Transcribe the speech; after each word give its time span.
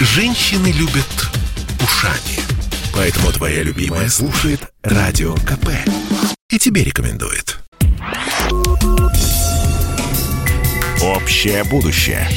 Женщины 0.00 0.68
любят 0.68 1.28
ушами. 1.82 2.38
Поэтому 2.94 3.32
твоя 3.32 3.64
любимая 3.64 4.08
слушает 4.08 4.60
Радио 4.84 5.34
КП. 5.34 5.70
И 6.50 6.58
тебе 6.58 6.84
рекомендует. 6.84 7.58
Общее 11.02 11.64
будущее. 11.64 12.28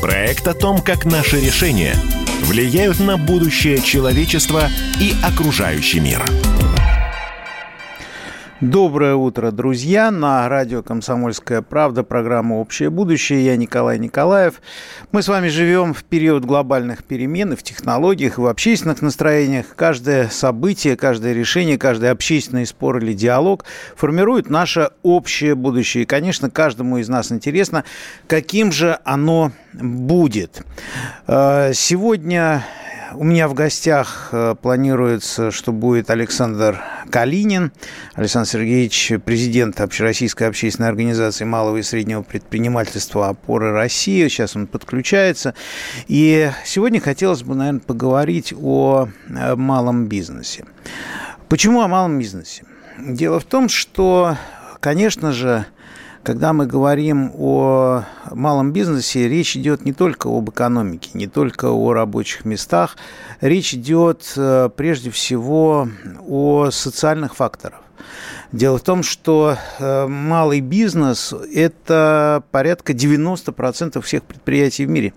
Проект 0.00 0.46
о 0.46 0.54
том, 0.54 0.80
как 0.80 1.04
наши 1.04 1.40
решения 1.40 1.96
влияют 2.42 3.00
на 3.00 3.16
будущее 3.16 3.82
человечества 3.82 4.70
и 5.00 5.16
окружающий 5.20 5.98
мир. 5.98 6.24
Доброе 8.70 9.14
утро, 9.14 9.50
друзья. 9.50 10.10
На 10.10 10.48
радио 10.48 10.82
«Комсомольская 10.82 11.60
правда» 11.60 12.02
программа 12.02 12.54
«Общее 12.54 12.88
будущее». 12.88 13.44
Я 13.44 13.58
Николай 13.58 13.98
Николаев. 13.98 14.62
Мы 15.12 15.20
с 15.20 15.28
вами 15.28 15.48
живем 15.48 15.92
в 15.92 16.02
период 16.02 16.46
глобальных 16.46 17.04
перемен 17.04 17.52
и 17.52 17.56
в 17.56 17.62
технологиях, 17.62 18.38
и 18.38 18.40
в 18.40 18.46
общественных 18.46 19.02
настроениях. 19.02 19.66
Каждое 19.76 20.28
событие, 20.28 20.96
каждое 20.96 21.34
решение, 21.34 21.76
каждый 21.76 22.10
общественный 22.10 22.64
спор 22.64 22.96
или 22.96 23.12
диалог 23.12 23.66
формирует 23.96 24.48
наше 24.48 24.92
общее 25.02 25.54
будущее. 25.54 26.04
И, 26.04 26.06
конечно, 26.06 26.48
каждому 26.48 26.96
из 26.96 27.08
нас 27.10 27.30
интересно, 27.32 27.84
каким 28.28 28.72
же 28.72 28.98
оно 29.04 29.52
будет. 29.74 30.64
Э, 31.26 31.72
сегодня 31.74 32.64
у 33.16 33.24
меня 33.24 33.48
в 33.48 33.54
гостях 33.54 34.28
э, 34.32 34.54
планируется, 34.60 35.50
что 35.50 35.72
будет 35.72 36.10
Александр 36.10 36.80
Калинин. 37.10 37.72
Александр 38.14 38.48
Сергеевич, 38.48 39.12
президент 39.24 39.80
Общероссийской 39.80 40.48
общественной 40.48 40.88
организации 40.88 41.44
малого 41.44 41.76
и 41.76 41.82
среднего 41.82 42.22
предпринимательства 42.22 43.28
«Опоры 43.28 43.72
России». 43.72 44.26
Сейчас 44.28 44.56
он 44.56 44.66
подключается. 44.66 45.54
И 46.08 46.50
сегодня 46.64 47.00
хотелось 47.00 47.42
бы, 47.42 47.54
наверное, 47.54 47.80
поговорить 47.80 48.52
о 48.56 49.08
э, 49.28 49.54
малом 49.54 50.06
бизнесе. 50.06 50.64
Почему 51.48 51.82
о 51.82 51.88
малом 51.88 52.18
бизнесе? 52.18 52.64
Дело 52.98 53.40
в 53.40 53.44
том, 53.44 53.68
что, 53.68 54.36
конечно 54.80 55.32
же, 55.32 55.66
когда 56.24 56.54
мы 56.54 56.66
говорим 56.66 57.30
о 57.38 58.04
малом 58.32 58.72
бизнесе, 58.72 59.28
речь 59.28 59.56
идет 59.56 59.84
не 59.84 59.92
только 59.92 60.28
об 60.28 60.50
экономике, 60.50 61.10
не 61.12 61.26
только 61.26 61.70
о 61.70 61.92
рабочих 61.92 62.44
местах, 62.46 62.96
речь 63.40 63.74
идет 63.74 64.32
э, 64.36 64.70
прежде 64.74 65.10
всего 65.10 65.86
о 66.26 66.70
социальных 66.70 67.36
факторах. 67.36 67.82
Дело 68.52 68.78
в 68.78 68.82
том, 68.82 69.02
что 69.02 69.58
э, 69.78 70.06
малый 70.06 70.60
бизнес– 70.60 71.34
это 71.54 72.42
порядка 72.50 72.94
90% 72.94 74.00
всех 74.00 74.22
предприятий 74.22 74.86
в 74.86 74.88
мире. 74.88 75.12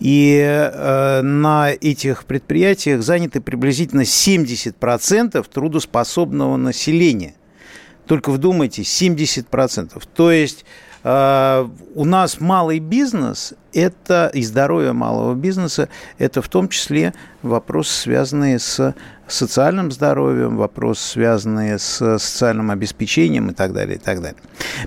И 0.00 0.38
э, 0.40 1.20
на 1.20 1.72
этих 1.72 2.24
предприятиях 2.24 3.02
заняты 3.02 3.40
приблизительно 3.42 4.02
70% 4.02 5.44
трудоспособного 5.52 6.56
населения– 6.56 7.34
только 8.06 8.30
вдумайтесь, 8.30 9.02
70%. 9.02 10.02
То 10.14 10.30
есть 10.30 10.64
э, 11.04 11.68
у 11.94 12.04
нас 12.04 12.40
малый 12.40 12.78
бизнес 12.78 13.54
это 13.72 14.30
и 14.32 14.42
здоровье 14.42 14.92
малого 14.92 15.34
бизнеса, 15.34 15.88
это 16.18 16.40
в 16.40 16.48
том 16.48 16.68
числе 16.68 17.12
вопросы, 17.42 17.92
связанные 17.92 18.58
с 18.58 18.94
социальным 19.28 19.90
здоровьем, 19.90 20.56
вопросы, 20.56 21.02
связанные 21.12 21.78
с 21.78 22.18
социальным 22.18 22.70
обеспечением 22.70 23.50
и 23.50 23.54
так 23.54 23.72
далее, 23.72 23.96
и 23.96 23.98
так 23.98 24.20
далее. 24.20 24.40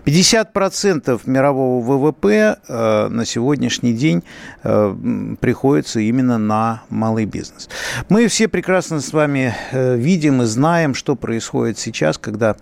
50% 0.06 1.22
мирового 1.26 1.84
ВВП 1.84 2.58
э, 2.68 3.08
на 3.09 3.26
сегодняшний 3.26 3.94
день 3.94 4.23
э, 4.64 4.96
приходится 5.40 6.00
именно 6.00 6.38
на 6.38 6.84
малый 6.90 7.26
бизнес. 7.26 7.70
Мы 8.08 8.28
все 8.28 8.48
прекрасно 8.48 9.02
с 9.02 9.12
вами 9.12 9.54
э, 9.72 9.96
видим 9.98 10.42
и 10.42 10.46
знаем, 10.46 10.94
что 10.94 11.16
происходит 11.16 11.78
сейчас, 11.78 12.18
когда 12.18 12.56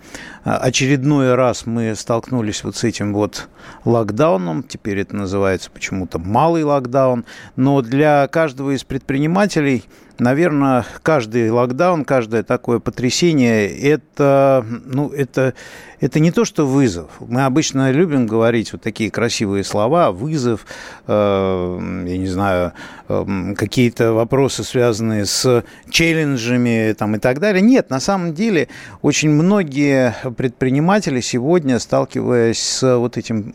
очередной 0.44 1.34
раз 1.34 1.66
мы 1.66 1.94
столкнулись 1.94 2.64
вот 2.64 2.76
с 2.76 2.84
этим 2.84 3.12
вот 3.12 3.48
локдауном, 3.84 4.62
теперь 4.62 4.98
это 4.98 5.14
называется 5.16 5.70
почему-то 5.70 6.18
малый 6.18 6.64
локдаун, 6.64 7.24
но 7.56 7.82
для 7.82 8.26
каждого 8.28 8.74
из 8.74 8.84
предпринимателей– 8.84 9.84
наверное, 10.20 10.84
каждый 11.02 11.50
локдаун, 11.50 12.04
каждое 12.04 12.42
такое 12.42 12.78
потрясение, 12.78 13.68
это, 13.68 14.64
ну, 14.84 15.08
это, 15.10 15.54
это 16.00 16.20
не 16.20 16.30
то, 16.30 16.44
что 16.44 16.66
вызов. 16.66 17.10
Мы 17.20 17.44
обычно 17.44 17.90
любим 17.90 18.26
говорить 18.26 18.72
вот 18.72 18.82
такие 18.82 19.10
красивые 19.10 19.64
слова, 19.64 20.10
вызов, 20.12 20.66
э, 21.06 22.02
я 22.06 22.18
не 22.18 22.26
знаю, 22.26 22.72
э, 23.08 23.54
какие-то 23.56 24.12
вопросы, 24.12 24.64
связанные 24.64 25.24
с 25.24 25.64
челленджами 25.90 26.92
там, 26.92 27.16
и 27.16 27.18
так 27.18 27.38
далее. 27.38 27.62
Нет, 27.62 27.90
на 27.90 28.00
самом 28.00 28.34
деле 28.34 28.68
очень 29.02 29.30
многие 29.30 30.14
предприниматели 30.36 31.20
сегодня, 31.20 31.78
сталкиваясь 31.78 32.60
с 32.60 32.96
вот 32.96 33.16
этим, 33.16 33.54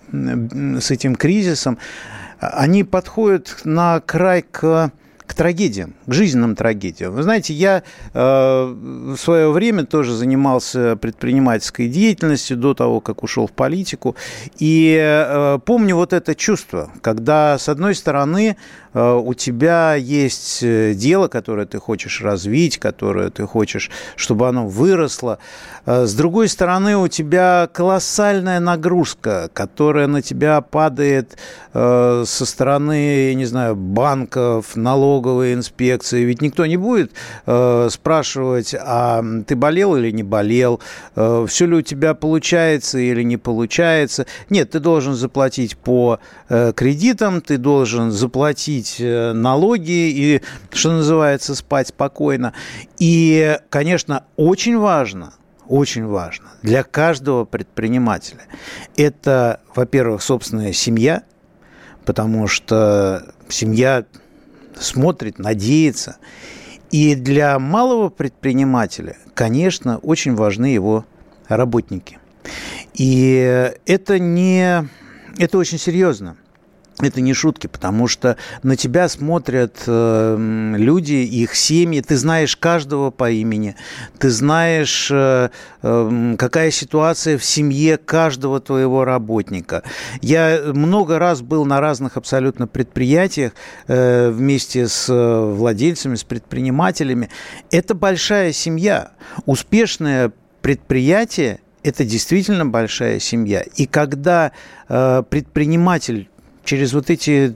с 0.80 0.92
этим 0.92 1.16
кризисом, 1.16 1.78
они 2.40 2.84
подходят 2.84 3.62
на 3.64 4.00
край 4.00 4.44
к 4.50 4.92
к 5.26 5.34
трагедиям, 5.34 5.96
к 6.06 6.14
жизненным 6.14 6.56
трагедиям. 6.56 7.14
Вы 7.14 7.24
знаете, 7.24 7.54
я 7.54 7.84
э, 8.14 8.20
в 8.20 9.18
свое 9.18 9.52
время 9.52 9.86
тоже 9.86 10.14
занимался 10.14 10.96
предпринимательской 10.96 11.88
деятельностью 11.88 12.58
до 12.58 12.74
того, 12.74 13.00
как 13.00 13.24
ушел 13.24 13.48
в 13.48 13.52
политику. 13.52 14.16
И 14.60 14.98
э, 15.00 15.60
помню 15.66 15.96
вот 15.96 16.14
это 16.14 16.36
чувство, 16.36 16.92
когда, 17.02 17.58
с 17.58 17.70
одной 17.70 17.96
стороны, 17.96 18.58
у 18.94 19.34
тебя 19.34 19.96
есть 19.96 20.60
э, 20.62 20.94
дело, 20.94 21.28
которое 21.28 21.66
ты 21.66 21.80
хочешь 21.80 22.22
развить, 22.22 22.78
которое 22.78 23.30
ты 23.30 23.48
хочешь, 23.48 23.90
чтобы 24.16 24.48
оно 24.48 24.68
выросло. 24.68 25.40
Э, 25.86 26.06
с 26.06 26.14
другой 26.14 26.48
стороны, 26.48 26.98
у 26.98 27.08
тебя 27.08 27.68
колоссальная 27.74 28.60
нагрузка, 28.60 29.50
которая 29.54 30.08
на 30.08 30.22
тебя 30.22 30.62
падает 30.62 31.38
со 31.74 32.24
стороны, 32.26 33.30
я 33.30 33.34
не 33.34 33.46
знаю, 33.46 33.76
банков, 33.76 34.76
налоговой 34.76 35.56
инспекции. 35.56 36.24
Ведь 36.24 36.40
никто 36.40 36.68
не 36.68 36.78
будет 36.78 37.14
спрашивать, 37.46 38.76
а 38.80 39.24
ты 39.48 39.56
болел 39.56 39.96
или 39.96 40.12
не 40.12 40.22
болел, 40.22 40.82
все 41.16 41.66
ли 41.66 41.78
у 41.78 41.82
тебя 41.82 42.14
получается 42.14 43.00
или 43.00 43.24
не 43.24 43.38
получается. 43.38 44.28
Нет, 44.52 44.70
ты 44.70 44.80
должен 44.80 45.16
заплатить 45.16 45.76
по 45.76 46.20
кредитам, 46.48 47.42
ты 47.42 47.58
должен 47.58 48.12
заплатить 48.12 48.83
платить 48.84 48.96
э, 49.00 49.34
налоги 49.34 49.92
и, 49.92 50.42
что 50.72 50.92
называется, 50.92 51.56
спать 51.56 51.90
спокойно. 51.90 52.54
И, 53.00 53.58
конечно, 53.70 54.26
очень 54.36 54.78
важно, 54.78 55.34
очень 55.68 56.06
важно 56.06 56.48
для 56.62 56.84
каждого 56.84 57.46
предпринимателя. 57.46 58.44
Это, 58.98 59.62
во-первых, 59.76 60.22
собственная 60.22 60.74
семья, 60.74 61.24
потому 62.06 62.48
что 62.48 63.34
семья 63.50 64.06
смотрит, 64.78 65.40
надеется. 65.40 66.18
И 66.92 67.16
для 67.16 67.58
малого 67.60 68.10
предпринимателя, 68.10 69.18
конечно, 69.34 69.98
очень 70.00 70.36
важны 70.36 70.68
его 70.68 71.06
работники. 71.48 72.20
И 72.94 73.72
это 73.86 74.20
не... 74.20 74.88
Это 75.40 75.58
очень 75.58 75.80
серьезно 75.80 76.38
это 77.04 77.22
не 77.22 77.34
шутки, 77.34 77.68
потому 77.68 78.08
что 78.08 78.38
на 78.64 78.76
тебя 78.76 79.08
смотрят 79.10 79.84
э, 79.88 80.74
люди, 80.78 81.14
их 81.14 81.56
семьи, 81.56 82.02
ты 82.02 82.18
знаешь 82.18 82.56
каждого 82.58 83.12
по 83.12 83.30
имени, 83.30 83.76
ты 84.20 84.30
знаешь, 84.30 85.10
э, 85.12 85.50
э, 85.82 86.36
какая 86.38 86.72
ситуация 86.72 87.38
в 87.38 87.46
семье 87.46 87.98
каждого 87.98 88.60
твоего 88.60 89.06
работника. 89.06 89.84
Я 90.22 90.62
много 90.74 91.20
раз 91.20 91.42
был 91.42 91.66
на 91.66 91.80
разных 91.80 92.18
абсолютно 92.18 92.68
предприятиях 92.68 93.54
э, 93.88 94.30
вместе 94.30 94.88
с 94.88 95.10
э, 95.10 95.54
владельцами, 95.54 96.16
с 96.16 96.24
предпринимателями. 96.24 97.30
Это 97.72 97.96
большая 97.96 98.52
семья. 98.52 99.12
Успешное 99.46 100.32
предприятие 100.62 101.60
это 101.84 102.06
действительно 102.06 102.66
большая 102.66 103.20
семья. 103.20 103.64
И 103.76 103.86
когда 103.86 104.54
э, 104.88 105.24
предприниматель 105.30 106.30
через 106.64 106.94
вот 106.94 107.10
эти 107.10 107.54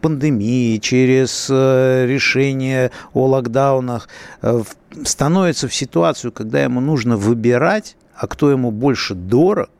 пандемии, 0.00 0.78
через 0.78 1.48
э, 1.50 2.06
решение 2.06 2.90
о 3.12 3.26
локдаунах 3.26 4.08
э, 4.42 4.62
становится 5.04 5.68
в 5.68 5.74
ситуацию, 5.74 6.32
когда 6.32 6.62
ему 6.62 6.80
нужно 6.80 7.16
выбирать, 7.16 7.96
а 8.14 8.26
кто 8.26 8.50
ему 8.50 8.70
больше 8.70 9.14
дорог, 9.14 9.70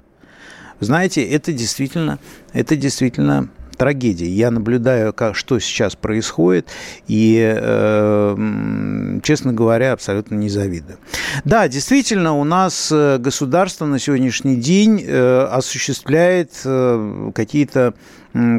знаете, 0.81 1.25
это 1.25 1.52
действительно, 1.52 2.19
это 2.52 2.76
действительно 2.76 3.49
трагедия. 3.76 4.28
Я 4.28 4.50
наблюдаю, 4.50 5.12
как, 5.12 5.37
что 5.37 5.58
сейчас 5.58 5.94
происходит, 5.96 6.69
и, 7.06 7.40
э, 7.56 9.19
честно 9.23 9.52
говоря, 9.52 9.93
абсолютно 9.93 10.34
не 10.34 10.49
завидую. 10.49 10.99
Да, 11.44 11.69
действительно, 11.69 12.34
у 12.34 12.44
нас 12.44 12.90
э, 12.93 13.19
государство 13.19 13.87
на 13.87 13.99
сегодняшний 13.99 14.56
день 14.56 15.02
э, 15.06 15.49
осуществляет 15.50 16.52
э, 16.64 17.31
какие-то 17.34 17.94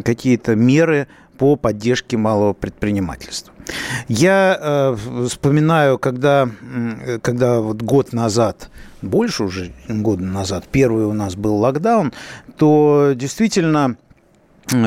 какие-то 0.04 0.56
меры 0.56 1.08
по 1.38 1.56
поддержке 1.56 2.18
малого 2.18 2.54
предпринимательства. 2.54 3.54
Я 4.08 4.58
э, 4.60 4.96
вспоминаю, 5.28 6.00
когда, 6.00 6.50
когда 7.22 7.60
вот 7.60 7.82
год 7.82 8.12
назад, 8.12 8.70
больше 9.02 9.44
уже 9.44 9.72
года 9.88 10.24
назад, 10.24 10.66
первый 10.72 11.06
у 11.06 11.14
нас 11.14 11.36
был 11.36 11.58
локдаун, 11.58 12.14
то 12.58 13.12
действительно 13.16 13.98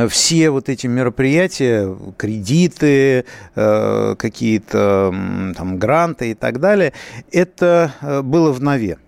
все 0.09 0.50
вот 0.50 0.69
эти 0.69 0.87
мероприятия, 0.87 1.97
кредиты, 2.17 3.25
э, 3.55 4.15
какие-то 4.19 5.15
там 5.56 5.79
гранты 5.79 6.32
и 6.32 6.35
так 6.35 6.61
далее, 6.61 6.93
это 7.32 7.93
э, 8.00 8.23
было 8.23 8.53
в 8.53 8.61
нове. 8.61 8.99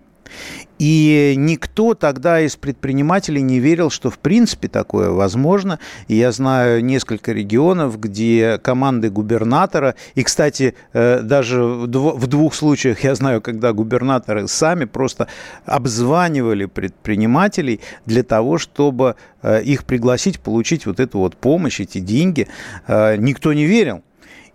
И 0.79 1.35
никто 1.37 1.93
тогда 1.93 2.41
из 2.41 2.55
предпринимателей 2.55 3.41
не 3.41 3.59
верил, 3.59 3.89
что 3.89 4.09
в 4.09 4.19
принципе 4.19 4.67
такое 4.67 5.09
возможно. 5.11 5.79
И 6.07 6.15
я 6.15 6.31
знаю 6.31 6.83
несколько 6.83 7.31
регионов, 7.31 7.99
где 7.99 8.57
команды 8.57 9.09
губернатора, 9.09 9.95
и, 10.15 10.23
кстати, 10.23 10.75
э, 10.93 11.21
даже 11.21 11.63
в 11.63 12.27
двух 12.27 12.55
случаях 12.55 13.03
я 13.03 13.15
знаю, 13.15 13.41
когда 13.41 13.73
губернаторы 13.73 14.47
сами 14.47 14.85
просто 14.85 15.27
обзванивали 15.65 16.65
предпринимателей 16.65 17.79
для 18.05 18.23
того, 18.23 18.57
чтобы 18.57 19.15
э, 19.41 19.61
их 19.63 19.85
пригласить 19.85 20.39
получить 20.39 20.85
вот 20.85 20.99
эту 20.99 21.19
вот 21.19 21.35
помощь, 21.35 21.79
эти 21.79 21.99
деньги. 21.99 22.47
Э, 22.87 23.15
никто 23.17 23.53
не 23.53 23.65
верил. 23.65 24.03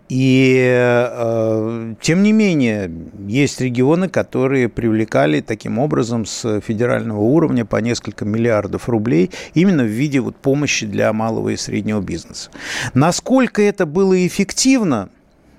И 0.09 0.57
э, 0.67 1.95
тем 2.01 2.23
не 2.23 2.33
менее, 2.33 2.91
есть 3.27 3.61
регионы, 3.61 4.09
которые 4.09 4.69
привлекали 4.69 5.41
таким 5.41 5.79
образом 5.79 6.25
с 6.25 6.61
федерального 6.61 7.21
уровня 7.21 7.65
по 7.67 7.77
несколько 7.77 8.25
миллиардов 8.25 8.89
рублей 8.89 9.31
именно 9.53 9.83
в 9.83 9.89
виде 9.89 10.21
вот 10.21 10.37
помощи 10.37 10.87
для 10.87 11.13
малого 11.13 11.51
и 11.51 11.57
среднего 11.57 12.01
бизнеса. 12.01 12.51
Насколько 12.95 13.63
это 13.63 13.87
было 13.87 14.27
эффективно, 14.27 15.11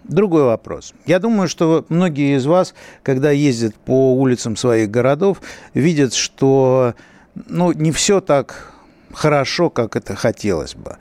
Другой 0.10 0.44
вопрос. 0.44 0.96
Я 1.06 1.19
думаю, 1.19 1.48
что 1.48 1.86
многие 1.88 2.36
из 2.36 2.48
вас, 2.48 2.74
когда 3.04 3.30
ездят 3.30 3.75
по 3.75 4.16
улицам 4.16 4.56
своих 4.56 4.90
городов, 4.90 5.40
видят, 5.75 6.16
что 6.16 6.96
ну, 7.36 7.72
не 7.74 7.92
все 7.92 8.19
так 8.19 8.74
хорошо, 9.14 9.70
как 9.70 9.96
это 9.96 10.16
хотелось 10.16 10.76
бы. 10.76 10.98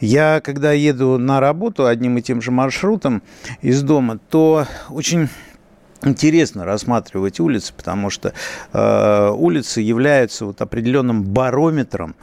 Я, 0.00 0.40
когда 0.40 0.72
еду 0.72 1.18
на 1.18 1.40
работу 1.40 1.86
одним 1.86 2.18
и 2.18 2.22
тем 2.22 2.42
же 2.42 2.50
маршрутом 2.50 3.22
из 3.60 3.82
дома, 3.82 4.18
то 4.30 4.66
очень 4.88 5.28
интересно 6.04 6.64
рассматривать 6.64 7.40
улицы, 7.40 7.72
потому 7.76 8.10
что 8.10 8.32
э, 8.72 9.30
улицы 9.30 9.80
являются 9.80 10.46
вот 10.46 10.60
определенным 10.60 11.22
барометром 11.22 12.14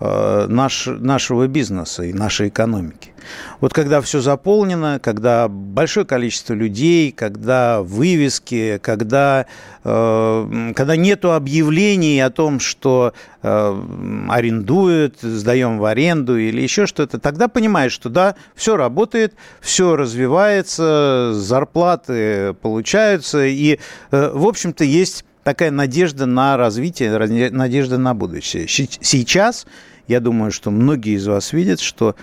наш, 0.00 0.86
нашего 0.86 1.46
бизнеса 1.46 2.02
и 2.04 2.12
нашей 2.12 2.48
экономики. 2.48 3.14
Вот 3.60 3.72
когда 3.72 4.00
все 4.00 4.20
заполнено, 4.20 4.98
когда 5.02 5.48
большое 5.48 6.06
количество 6.06 6.54
людей, 6.54 7.12
когда 7.12 7.82
вывески, 7.82 8.78
когда, 8.82 9.46
э, 9.84 10.72
когда 10.74 10.96
нету 10.96 11.32
объявлений 11.32 12.20
о 12.20 12.30
том, 12.30 12.60
что 12.60 13.14
э, 13.42 13.82
арендуют, 14.28 15.20
сдаем 15.20 15.78
в 15.78 15.84
аренду 15.84 16.38
или 16.38 16.60
еще 16.60 16.86
что-то, 16.86 17.18
тогда 17.18 17.48
понимаешь, 17.48 17.92
что 17.92 18.08
да, 18.08 18.34
все 18.54 18.76
работает, 18.76 19.34
все 19.60 19.96
развивается, 19.96 21.32
зарплаты 21.34 22.54
получаются, 22.54 23.44
и, 23.44 23.78
э, 24.10 24.30
в 24.34 24.46
общем-то, 24.46 24.84
есть 24.84 25.24
такая 25.44 25.70
надежда 25.70 26.26
на 26.26 26.56
развитие, 26.56 27.16
надежда 27.50 27.98
на 27.98 28.14
будущее. 28.14 28.66
Сейчас, 28.66 29.66
я 30.08 30.20
думаю, 30.20 30.50
что 30.50 30.70
многие 30.70 31.14
из 31.14 31.26
вас 31.26 31.52
видят, 31.52 31.80
что, 31.80 32.16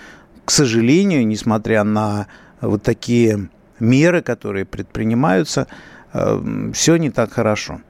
к 0.44 0.50
сожалению, 0.50 1.26
несмотря 1.26 1.84
на 1.84 2.26
вот 2.60 2.82
такие 2.82 3.48
меры, 3.80 4.22
которые 4.22 4.64
предпринимаются, 4.64 5.66
э, 6.12 6.70
все 6.74 6.96
не 6.96 7.10
так 7.10 7.32
хорошо. 7.32 7.80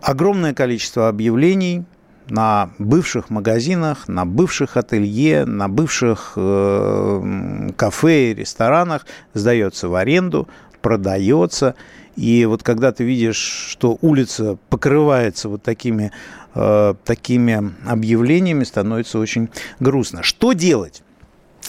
Огромное 0.00 0.54
количество 0.54 1.08
объявлений 1.08 1.84
на 2.28 2.70
бывших 2.78 3.30
магазинах, 3.30 4.08
на 4.08 4.24
бывших 4.24 4.76
ателье, 4.76 5.44
на 5.44 5.68
бывших 5.68 6.32
э, 6.36 7.70
кафе 7.76 8.30
и 8.30 8.34
ресторанах 8.34 9.06
сдается 9.34 9.88
в 9.88 9.94
аренду, 9.94 10.48
продается. 10.80 11.74
И 12.16 12.44
вот 12.44 12.62
когда 12.62 12.92
ты 12.92 13.04
видишь, 13.04 13.36
что 13.36 13.98
улица 14.00 14.58
покрывается 14.68 15.48
вот 15.48 15.62
такими, 15.62 16.12
э, 16.54 16.94
такими 17.04 17.72
объявлениями, 17.86 18.64
становится 18.64 19.18
очень 19.18 19.48
грустно. 19.80 20.22
Что 20.22 20.52
делать? 20.52 21.02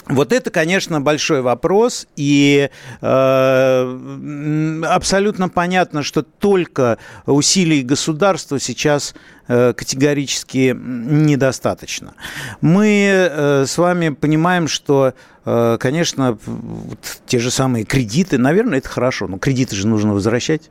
Вот 0.06 0.34
это, 0.34 0.50
конечно, 0.50 1.00
большой 1.00 1.40
вопрос, 1.40 2.06
и 2.14 2.68
э, 3.00 4.82
абсолютно 4.86 5.48
понятно, 5.48 6.02
что 6.02 6.22
только 6.22 6.98
усилий 7.24 7.82
государства 7.82 8.60
сейчас 8.60 9.14
э, 9.48 9.72
категорически 9.72 10.76
недостаточно. 10.76 12.14
Мы 12.60 13.06
э, 13.08 13.64
с 13.66 13.78
вами 13.78 14.10
понимаем, 14.10 14.68
что, 14.68 15.14
э, 15.46 15.78
конечно, 15.80 16.38
вот 16.44 16.98
те 17.26 17.38
же 17.38 17.50
самые 17.50 17.86
кредиты, 17.86 18.36
наверное, 18.36 18.78
это 18.78 18.90
хорошо, 18.90 19.26
но 19.26 19.38
кредиты 19.38 19.74
же 19.74 19.86
нужно 19.86 20.12
возвращать. 20.12 20.70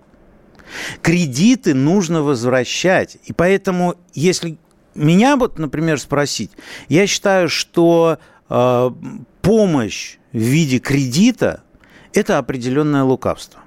Кредиты 1.01 1.73
нужно 1.73 2.21
возвращать, 2.21 3.17
и 3.25 3.33
поэтому, 3.33 3.95
если 4.13 4.57
меня 4.95 5.37
вот, 5.37 5.57
например, 5.57 5.99
спросить, 5.99 6.51
я 6.87 7.07
считаю, 7.07 7.49
что 7.49 8.19
помощь 8.47 10.17
в 10.31 10.37
виде 10.37 10.79
кредита– 10.79 11.63
это 12.13 12.37
определенное 12.37 13.03
лукавство. 13.03 13.59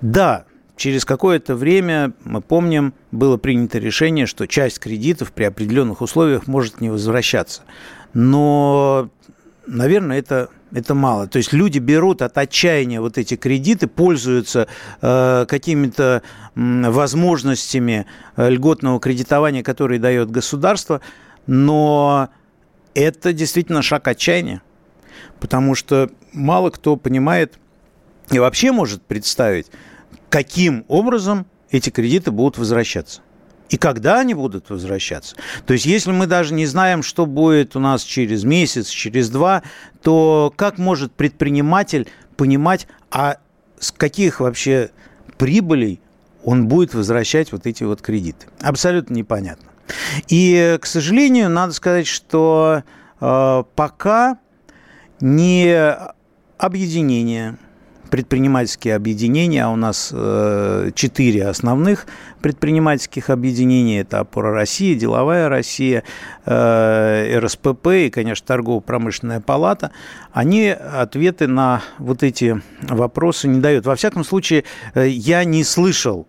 Да, 0.00 0.44
через 0.76 1.04
какое-то 1.04 1.54
время, 1.56 2.12
мы 2.24 2.40
помним, 2.40 2.94
было 3.10 3.36
принято 3.36 3.78
решение, 3.78 4.26
что 4.26 4.46
часть 4.46 4.78
кредитов 4.78 5.32
при 5.32 5.44
определенных 5.44 6.00
условиях 6.00 6.46
может 6.46 6.80
не 6.80 6.90
возвращаться. 6.90 7.62
Но, 8.14 9.10
наверное, 9.66 10.18
это, 10.18 10.48
это 10.72 10.94
мало. 10.94 11.26
То 11.26 11.38
есть 11.38 11.52
люди 11.52 11.78
берут 11.78 12.22
от 12.22 12.38
отчаяния 12.38 13.00
вот 13.00 13.18
эти 13.18 13.36
кредиты, 13.36 13.86
пользуются 13.86 14.68
э, 15.02 15.46
какими-то 15.48 16.22
э, 16.54 16.90
возможностями 16.90 18.06
льготного 18.36 19.00
кредитования, 19.00 19.62
которые 19.62 19.98
дает 19.98 20.30
государство, 20.30 21.00
но 21.46 22.28
это 23.00 23.32
действительно 23.32 23.82
шаг 23.82 24.08
отчаяния, 24.08 24.62
потому 25.40 25.74
что 25.74 26.10
мало 26.32 26.70
кто 26.70 26.96
понимает 26.96 27.58
и 28.30 28.38
вообще 28.38 28.72
может 28.72 29.02
представить, 29.02 29.66
каким 30.28 30.84
образом 30.88 31.46
эти 31.70 31.90
кредиты 31.90 32.30
будут 32.30 32.58
возвращаться. 32.58 33.22
И 33.68 33.76
когда 33.76 34.20
они 34.20 34.32
будут 34.32 34.70
возвращаться. 34.70 35.36
То 35.66 35.74
есть, 35.74 35.84
если 35.84 36.10
мы 36.10 36.26
даже 36.26 36.54
не 36.54 36.64
знаем, 36.64 37.02
что 37.02 37.26
будет 37.26 37.76
у 37.76 37.80
нас 37.80 38.02
через 38.02 38.44
месяц, 38.44 38.88
через 38.88 39.28
два, 39.28 39.62
то 40.02 40.52
как 40.56 40.78
может 40.78 41.12
предприниматель 41.12 42.08
понимать, 42.36 42.88
а 43.10 43.36
с 43.78 43.92
каких 43.92 44.40
вообще 44.40 44.90
прибылей 45.36 46.00
он 46.44 46.66
будет 46.66 46.94
возвращать 46.94 47.52
вот 47.52 47.66
эти 47.66 47.84
вот 47.84 48.00
кредиты? 48.00 48.46
Абсолютно 48.60 49.14
непонятно. 49.14 49.68
И, 50.28 50.78
к 50.80 50.86
сожалению, 50.86 51.50
надо 51.50 51.72
сказать, 51.72 52.06
что 52.06 52.82
э, 53.20 53.62
пока 53.74 54.38
не 55.20 55.96
объединение, 56.58 57.56
предпринимательские 58.10 58.94
объединения, 58.96 59.64
а 59.64 59.68
у 59.68 59.76
нас 59.76 60.10
э, 60.12 60.90
четыре 60.94 61.46
основных 61.46 62.06
предпринимательских 62.40 63.30
объединений, 63.30 63.98
это 64.00 64.20
«Опора 64.20 64.52
России», 64.52 64.94
«Деловая 64.94 65.48
Россия», 65.48 66.04
э, 66.46 67.38
РСПП 67.38 67.86
и, 67.88 68.10
конечно, 68.10 68.46
Торгово-промышленная 68.46 69.40
палата, 69.40 69.92
они 70.32 70.68
ответы 70.68 71.48
на 71.48 71.82
вот 71.98 72.22
эти 72.22 72.60
вопросы 72.82 73.46
не 73.48 73.60
дают. 73.60 73.84
Во 73.84 73.94
всяком 73.94 74.24
случае, 74.24 74.64
я 74.94 75.44
не 75.44 75.62
слышал 75.64 76.26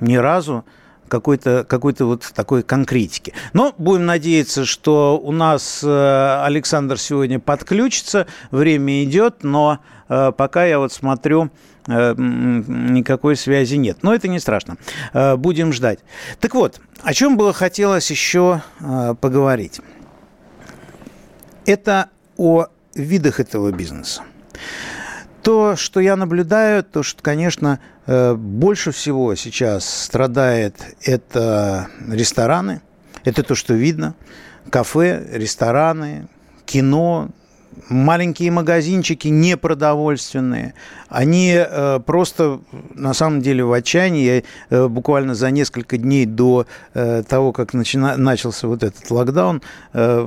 ни 0.00 0.16
разу 0.16 0.64
какой-то 1.08 1.64
какой 1.68 1.94
вот 1.98 2.30
такой 2.34 2.62
конкретики. 2.62 3.32
Но 3.52 3.74
будем 3.78 4.06
надеяться, 4.06 4.64
что 4.64 5.18
у 5.22 5.32
нас 5.32 5.80
э, 5.82 6.42
Александр 6.44 6.98
сегодня 6.98 7.38
подключится, 7.38 8.26
время 8.50 9.04
идет, 9.04 9.42
но 9.42 9.80
э, 10.08 10.32
пока 10.36 10.64
я 10.64 10.78
вот 10.78 10.92
смотрю, 10.92 11.50
э, 11.86 12.14
никакой 12.16 13.36
связи 13.36 13.76
нет. 13.76 13.98
Но 14.02 14.14
это 14.14 14.28
не 14.28 14.38
страшно. 14.38 14.76
Будем 15.36 15.72
ждать. 15.72 16.00
Так 16.40 16.54
вот, 16.54 16.80
о 17.02 17.14
чем 17.14 17.36
было 17.36 17.52
хотелось 17.52 18.10
еще 18.10 18.62
поговорить. 19.20 19.80
Это 21.66 22.10
о 22.36 22.66
видах 22.94 23.40
этого 23.40 23.70
бизнеса. 23.70 24.22
То, 25.42 25.76
что 25.76 26.00
я 26.00 26.16
наблюдаю, 26.16 26.82
то, 26.82 27.02
что, 27.02 27.22
конечно, 27.22 27.80
больше 28.06 28.92
всего 28.92 29.34
сейчас 29.34 29.88
страдает 29.88 30.74
это 31.02 31.88
рестораны, 32.08 32.82
это 33.24 33.42
то, 33.42 33.54
что 33.54 33.74
видно, 33.74 34.14
кафе, 34.70 35.26
рестораны, 35.32 36.28
кино, 36.66 37.30
маленькие 37.88 38.50
магазинчики 38.50 39.28
непродовольственные, 39.28 40.74
они 41.08 41.54
э, 41.56 42.00
просто 42.04 42.60
на 42.94 43.14
самом 43.14 43.40
деле 43.40 43.64
в 43.64 43.72
отчаянии. 43.72 44.24
Я 44.24 44.42
э, 44.70 44.88
буквально 44.88 45.34
за 45.34 45.50
несколько 45.50 45.96
дней 45.96 46.26
до 46.26 46.66
э, 46.94 47.22
того, 47.28 47.52
как 47.52 47.72
начина, 47.72 48.16
начался 48.16 48.66
вот 48.66 48.82
этот 48.82 49.10
локдаун, 49.10 49.62
э, 49.92 50.26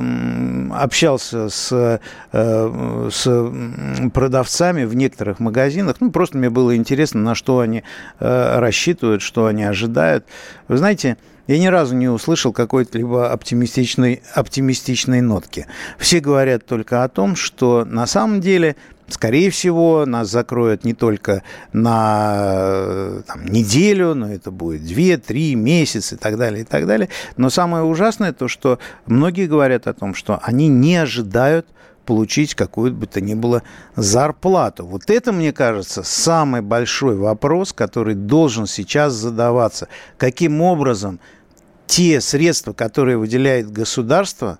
общался 0.74 1.50
с, 1.50 2.00
э, 2.32 3.10
с 3.12 3.51
продавцами 4.13 4.86
в 4.86 4.96
некоторых 4.96 5.39
магазинах. 5.39 5.98
Ну, 6.00 6.12
просто 6.12 6.38
мне 6.38 6.50
было 6.50 6.75
интересно, 6.75 7.22
на 7.22 7.36
что 7.36 7.60
они 7.60 7.84
э, 8.20 8.60
рассчитывают, 8.60 9.22
что 9.22 9.48
они 9.48 9.63
ожидают. 9.63 10.25
Вы 10.68 10.77
знаете, 10.77 11.18
я 11.48 11.58
ни 11.58 11.68
разу 11.68 11.96
не 11.96 12.10
услышал 12.10 12.54
какой-то 12.54 12.98
либо 12.98 13.32
оптимистичной, 13.32 14.22
оптимистичной 14.34 15.22
нотки. 15.22 15.68
Все 15.98 16.20
говорят 16.20 16.66
только 16.66 17.04
о 17.04 17.10
том, 17.10 17.36
что 17.36 17.86
на 17.86 18.06
самом 18.06 18.42
деле 18.42 18.75
Скорее 19.10 19.51
всего, 19.51 20.06
нас 20.06 20.30
закроют 20.30 20.84
не 20.84 20.94
только 20.94 21.42
на 21.72 23.22
там, 23.25 23.46
неделю, 23.46 24.13
но 24.13 24.30
это 24.30 24.51
будет 24.51 24.82
2-3 24.82 25.56
месяца 25.56 26.16
и 26.16 26.18
так 26.18 26.38
далее, 26.38 26.62
и 26.62 26.66
так 26.66 26.86
далее. 26.86 27.08
Но 27.38 27.50
самое 27.50 27.86
ужасное 27.86 28.34
то, 28.34 28.50
что 28.50 28.80
многие 29.06 29.48
говорят 29.48 29.88
о 29.88 29.94
том, 29.94 30.13
что 30.13 30.42
они 30.44 30.68
не 30.68 30.98
ожидают 30.98 31.68
получить 32.07 32.55
какую 32.55 32.93
бы 32.93 33.05
то 33.05 33.19
ни 33.19 33.35
было 33.35 33.61
зарплату. 33.97 34.87
Вот 34.87 35.09
это, 35.09 35.33
мне 35.33 35.51
кажется, 35.51 36.03
самый 36.03 36.61
большой 36.61 37.17
вопрос, 37.17 37.73
который 37.73 38.15
должен 38.15 38.65
сейчас 38.65 39.13
задаваться. 39.13 39.89
Каким 40.17 40.61
образом 40.61 41.19
те 41.85 42.21
средства, 42.21 42.71
которые 42.71 43.17
выделяет 43.17 43.69
государство, 43.69 44.57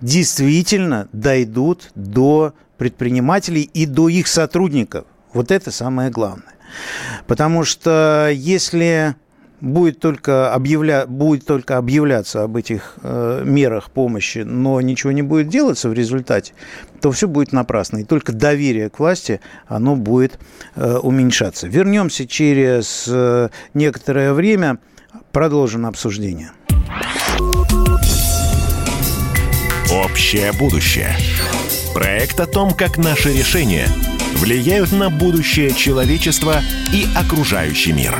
действительно 0.00 1.08
дойдут 1.12 1.90
до 1.94 2.52
предпринимателей 2.78 3.62
и 3.62 3.86
до 3.86 4.08
их 4.08 4.26
сотрудников. 4.26 5.06
Вот 5.32 5.52
это 5.52 5.70
самое 5.70 6.10
главное. 6.10 6.54
Потому 7.28 7.62
что 7.64 8.28
если 8.34 9.14
будет 9.60 10.00
только, 10.00 10.52
объявля... 10.52 11.06
будет 11.06 11.46
только 11.46 11.76
объявляться 11.78 12.42
об 12.42 12.56
этих 12.56 12.96
э, 13.02 13.42
мерах 13.44 13.90
помощи, 13.90 14.38
но 14.38 14.80
ничего 14.80 15.12
не 15.12 15.22
будет 15.22 15.48
делаться 15.48 15.88
в 15.88 15.92
результате, 15.92 16.52
то 17.00 17.10
все 17.12 17.28
будет 17.28 17.52
напрасно. 17.52 17.98
И 17.98 18.04
только 18.04 18.32
доверие 18.32 18.90
к 18.90 18.98
власти, 18.98 19.40
оно 19.66 19.96
будет 19.96 20.38
э, 20.74 20.96
уменьшаться. 20.96 21.66
Вернемся 21.68 22.26
через 22.26 23.06
э, 23.08 23.48
некоторое 23.74 24.32
время. 24.32 24.78
Продолжим 25.32 25.86
обсуждение. 25.86 26.50
Общее 29.92 30.52
будущее. 30.52 31.14
Проект 31.94 32.40
о 32.40 32.46
том, 32.46 32.72
как 32.72 32.98
наши 32.98 33.32
решения 33.32 33.86
влияют 34.36 34.92
на 34.92 35.08
будущее 35.08 35.72
человечества 35.72 36.60
и 36.92 37.06
окружающий 37.16 37.92
мир. 37.92 38.16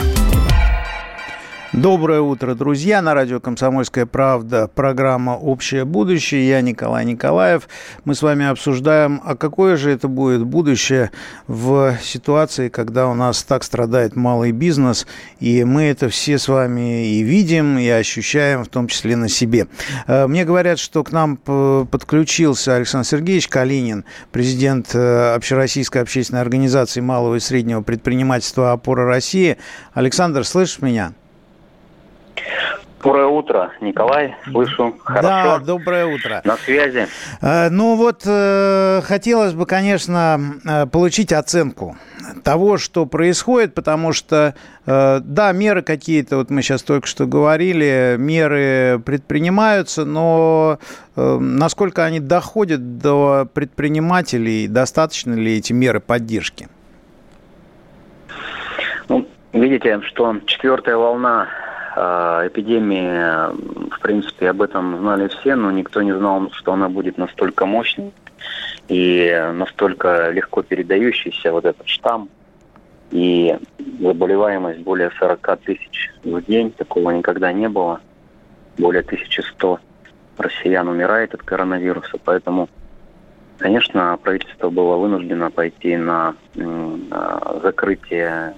Доброе 1.76 2.23
утро, 2.23 2.54
друзья. 2.54 3.02
На 3.02 3.12
радио 3.12 3.38
«Комсомольская 3.38 4.06
правда» 4.06 4.66
программа 4.66 5.33
«Общее 5.33 5.85
будущее». 5.85 6.49
Я 6.49 6.62
Николай 6.62 7.04
Николаев. 7.04 7.68
Мы 8.06 8.14
с 8.14 8.23
вами 8.23 8.47
обсуждаем, 8.47 9.21
а 9.23 9.37
какое 9.37 9.76
же 9.76 9.90
это 9.90 10.09
будет 10.09 10.42
будущее 10.42 11.11
в 11.47 11.99
ситуации, 12.02 12.71
когда 12.71 13.09
у 13.09 13.14
нас 13.14 13.42
так 13.42 13.62
страдает 13.62 14.16
малый 14.16 14.52
бизнес, 14.52 15.06
и 15.38 15.64
мы 15.64 15.83
это 15.83 16.09
все 16.09 16.38
с 16.38 16.49
вами 16.49 17.09
и 17.09 17.23
видим, 17.23 17.76
и 17.76 17.87
ощущаем, 17.88 18.64
в 18.64 18.68
том 18.68 18.88
числе 18.88 19.14
на 19.14 19.28
себе. 19.28 19.66
Э, 20.06 20.26
мне 20.26 20.47
говорят, 20.47 20.78
что 20.78 21.04
к 21.04 21.12
нам 21.12 21.37
подключился 21.37 22.75
Александр 22.75 23.06
Сергеевич 23.06 23.49
Калинин, 23.49 24.06
президент 24.33 24.95
э, 24.95 25.35
Общероссийской 25.35 26.00
общественной 26.00 26.40
организации 26.40 27.02
малого 27.02 27.35
и 27.35 27.40
среднего 27.40 27.83
предпринимательства 27.83 28.73
«Опора 28.73 29.04
России». 29.04 29.59
Александр, 29.92 30.47
слышишь 30.47 30.80
меня? 30.80 31.12
Доброе 33.06 33.26
утро, 33.26 33.72
Николай. 33.80 34.34
Слышу 34.50 34.96
хорошо. 35.04 35.28
Да, 35.28 35.58
доброе 35.58 36.06
утро. 36.06 36.40
На 36.44 36.56
связи. 36.56 37.06
Э, 37.40 37.68
ну 37.68 37.94
вот, 37.94 38.22
э, 38.26 39.00
хотелось 39.04 39.52
бы, 39.52 39.64
конечно, 39.64 40.40
э, 40.64 40.86
получить 40.86 41.32
оценку 41.32 41.96
того, 42.42 42.78
что 42.78 43.06
происходит, 43.06 43.74
потому 43.74 44.12
что, 44.12 44.54
да, 44.84 45.52
меры 45.52 45.82
какие-то, 45.82 46.38
вот 46.38 46.50
мы 46.50 46.62
сейчас 46.62 46.82
только 46.82 47.06
что 47.06 47.26
говорили, 47.26 48.16
меры 48.18 49.00
предпринимаются, 49.04 50.04
но 50.04 50.80
насколько 51.14 52.04
они 52.04 52.18
доходят 52.18 52.98
до 52.98 53.46
предпринимателей, 53.52 54.66
достаточно 54.66 55.34
ли 55.34 55.58
эти 55.58 55.72
меры 55.72 56.00
поддержки? 56.00 56.68
Ну, 59.08 59.28
видите, 59.52 60.00
что 60.02 60.34
четвертая 60.46 60.96
волна 60.96 61.48
эпидемии, 61.96 63.90
в 63.90 64.00
принципе, 64.00 64.50
об 64.50 64.60
этом 64.60 64.98
знали 64.98 65.28
все, 65.28 65.54
но 65.54 65.70
никто 65.70 66.02
не 66.02 66.12
знал, 66.12 66.50
что 66.52 66.74
она 66.74 66.88
будет 66.90 67.16
настолько 67.16 67.64
мощной 67.64 68.12
и 68.88 69.50
настолько 69.54 70.30
легко 70.30 70.62
передающейся, 70.62 71.52
вот 71.52 71.64
этот 71.64 71.88
штамм. 71.88 72.28
И 73.10 73.56
заболеваемость 74.00 74.80
более 74.80 75.10
40 75.18 75.58
тысяч 75.64 76.10
в 76.22 76.42
день, 76.42 76.70
такого 76.72 77.12
никогда 77.12 77.52
не 77.52 77.68
было. 77.68 78.00
Более 78.76 79.02
1100 79.02 79.80
россиян 80.36 80.86
умирает 80.86 81.32
от 81.32 81.42
коронавируса, 81.42 82.18
поэтому, 82.22 82.68
конечно, 83.58 84.18
правительство 84.22 84.68
было 84.68 84.96
вынуждено 84.96 85.50
пойти 85.50 85.96
на 85.96 86.34
закрытие, 87.62 88.54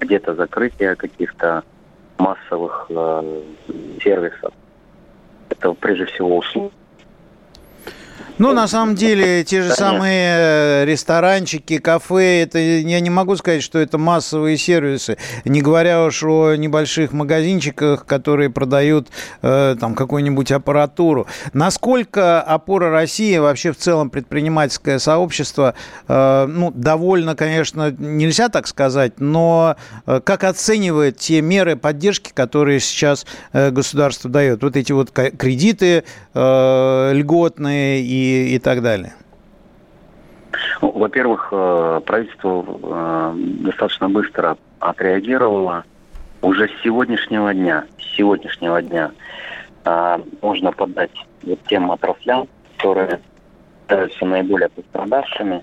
где-то 0.00 0.34
закрытие 0.34 0.96
каких-то 0.96 1.62
массовых 2.18 2.86
э, 2.90 3.42
сервисов. 4.02 4.52
Это 5.50 5.72
прежде 5.74 6.06
всего 6.06 6.36
услуги. 6.38 6.72
Ну, 8.38 8.52
на 8.52 8.68
самом 8.68 8.94
деле, 8.94 9.42
те 9.42 9.62
же 9.62 9.70
самые 9.70 10.36
э, 10.36 10.84
ресторанчики, 10.84 11.78
кафе, 11.78 12.42
это 12.42 12.58
я 12.58 13.00
не 13.00 13.10
могу 13.10 13.34
сказать, 13.36 13.64
что 13.64 13.80
это 13.80 13.98
массовые 13.98 14.56
сервисы, 14.56 15.18
не 15.44 15.60
говоря 15.60 16.04
уж 16.04 16.22
о 16.22 16.54
небольших 16.54 17.12
магазинчиках, 17.12 18.06
которые 18.06 18.48
продают 18.48 19.08
э, 19.42 19.74
там 19.80 19.96
какую-нибудь 19.96 20.52
аппаратуру. 20.52 21.26
Насколько 21.52 22.40
опора 22.40 22.90
России, 22.90 23.36
вообще 23.38 23.72
в 23.72 23.76
целом 23.76 24.08
предпринимательское 24.08 25.00
сообщество, 25.00 25.74
э, 26.06 26.46
ну, 26.48 26.70
довольно, 26.70 27.34
конечно, 27.34 27.90
нельзя 27.90 28.48
так 28.48 28.68
сказать, 28.68 29.14
но 29.18 29.76
э, 30.06 30.20
как 30.22 30.44
оценивает 30.44 31.18
те 31.18 31.40
меры 31.40 31.74
поддержки, 31.74 32.30
которые 32.32 32.78
сейчас 32.78 33.26
э, 33.52 33.70
государство 33.70 34.30
дает? 34.30 34.62
Вот 34.62 34.76
эти 34.76 34.92
вот 34.92 35.10
кредиты 35.10 36.04
э, 36.34 37.12
льготные 37.14 38.02
и 38.08 38.54
и, 38.54 38.58
так 38.58 38.82
далее? 38.82 39.12
Ну, 40.80 40.90
во-первых, 40.92 41.48
э, 41.52 42.00
правительство 42.06 42.64
э, 42.66 43.34
достаточно 43.36 44.08
быстро 44.08 44.56
отреагировало. 44.78 45.84
Уже 46.40 46.68
с 46.68 46.82
сегодняшнего 46.82 47.52
дня, 47.52 47.84
с 47.98 48.16
сегодняшнего 48.16 48.80
дня 48.80 49.10
э, 49.84 50.18
можно 50.40 50.72
подать 50.72 51.10
вот 51.42 51.58
тем 51.68 51.90
отраслям, 51.90 52.48
которые 52.76 53.20
являются 53.88 54.24
наиболее 54.24 54.68
пострадавшими, 54.68 55.62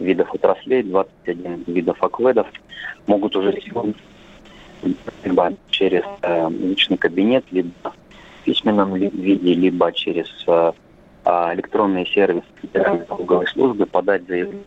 видов 0.00 0.34
отраслей, 0.34 0.82
21 0.82 1.64
видов 1.68 2.02
акведов, 2.02 2.46
могут 3.06 3.36
уже 3.36 3.60
сегодня 3.60 3.94
либо 5.22 5.52
через 5.70 6.02
личный 6.50 6.96
кабинет, 6.96 7.44
либо 7.52 7.92
письменном 8.48 8.94
виде, 8.94 9.54
либо 9.54 9.92
через 9.92 10.26
а, 10.46 11.54
электронный 11.54 12.06
сервис 12.06 12.42
Федеральной 12.62 13.06
налоговой 13.06 13.46
службы 13.46 13.84
подать 13.84 14.26
заявление 14.26 14.64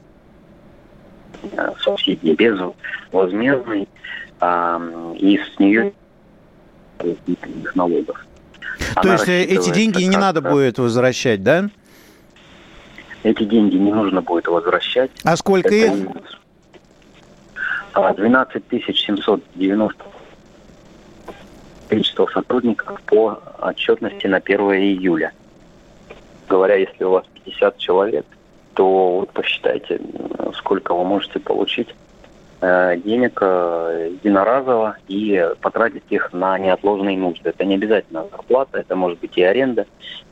субсидии 1.80 2.36
безвозмездной, 2.36 3.88
а, 4.40 4.80
и 5.18 5.40
с 5.40 5.60
нее 5.60 5.94
налогов. 7.74 8.24
То 8.94 9.02
Она 9.02 9.14
есть 9.14 9.28
э, 9.28 9.44
эти 9.46 9.74
деньги 9.74 10.04
не 10.04 10.18
надо 10.18 10.42
будет 10.42 10.78
возвращать, 10.78 11.42
да? 11.42 11.70
Эти 13.24 13.44
деньги 13.46 13.78
не 13.78 13.92
нужно 13.92 14.22
будет 14.22 14.48
возвращать. 14.48 15.10
А 15.24 15.36
сколько 15.36 15.74
их? 15.74 15.92
12 17.94 18.64
790 18.70 20.06
количество 21.92 22.26
сотрудников 22.28 23.02
по 23.02 23.38
отчетности 23.60 24.26
на 24.26 24.38
1 24.38 24.60
июля 24.72 25.34
говоря, 26.48 26.76
если 26.76 27.06
у 27.06 27.12
вас 27.12 27.26
50 27.46 27.78
человек, 27.78 28.26
то 28.74 29.20
вот 29.20 29.32
посчитайте, 29.32 30.02
сколько 30.56 30.94
вы 30.94 31.06
можете 31.06 31.40
получить 31.40 31.88
э, 32.60 32.98
денег 32.98 33.40
э, 33.42 34.10
единоразово 34.16 34.98
и 35.08 35.48
потратить 35.62 36.04
их 36.10 36.34
на 36.34 36.58
неотложные 36.60 37.18
нужды. 37.18 37.50
Это 37.50 37.64
не 37.64 37.76
обязательно 37.76 38.26
зарплата, 38.30 38.80
это 38.80 38.96
может 38.98 39.20
быть 39.20 39.38
и 39.38 39.44
аренда, 39.44 39.86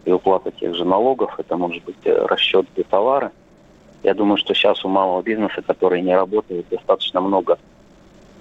и 0.03 0.11
уплата 0.11 0.51
тех 0.51 0.75
же 0.75 0.83
налогов, 0.83 1.39
это 1.39 1.55
может 1.55 1.83
быть 1.85 2.03
э, 2.05 2.25
расчет 2.25 2.65
за 2.75 2.83
товары. 2.83 3.31
Я 4.03 4.13
думаю, 4.13 4.37
что 4.37 4.53
сейчас 4.53 4.83
у 4.83 4.89
малого 4.89 5.21
бизнеса, 5.21 5.61
который 5.65 6.01
не 6.01 6.15
работает, 6.15 6.65
достаточно 6.69 7.21
много 7.21 7.57